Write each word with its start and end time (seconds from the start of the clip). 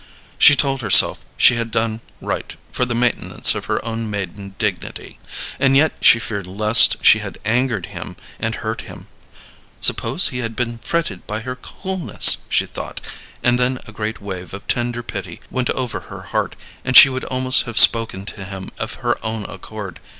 She 0.39 0.55
told 0.55 0.81
herself 0.81 1.19
she 1.37 1.57
had 1.57 1.69
done 1.69 2.01
right 2.21 2.55
for 2.71 2.85
the 2.85 2.95
maintenance 2.95 3.53
of 3.53 3.65
her 3.65 3.85
own 3.85 4.09
maiden 4.09 4.55
dignity, 4.57 5.19
and 5.59 5.77
yet 5.77 5.91
she 6.01 6.17
feared 6.17 6.47
lest 6.47 6.97
she 7.05 7.19
had 7.19 7.37
angered 7.45 7.85
him 7.85 8.15
and 8.39 8.55
hurt 8.65 8.81
him. 8.81 9.05
"Suppose 9.79 10.29
he 10.29 10.39
had 10.39 10.55
been 10.55 10.79
fretted 10.79 11.27
by 11.27 11.41
her 11.41 11.55
coolness?" 11.55 12.39
she 12.49 12.65
thought, 12.65 12.99
and 13.43 13.59
then 13.59 13.77
a 13.85 13.91
great 13.91 14.19
wave 14.19 14.55
of 14.55 14.65
tender 14.65 15.03
pity 15.03 15.39
went 15.51 15.69
over 15.69 15.99
her 15.99 16.21
heart, 16.23 16.55
and 16.83 16.97
she 16.97 17.07
would 17.07 17.25
almost 17.25 17.67
have 17.67 17.77
spoken 17.77 18.25
to 18.25 18.43
him 18.43 18.71
of 18.79 18.95
her 19.05 19.23
own 19.23 19.45
accord. 19.47 19.99